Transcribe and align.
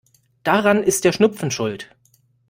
Daran 0.43 0.81
ist 0.81 1.03
der 1.05 1.11
Schnupfen 1.11 1.51
schuld. 1.51 1.95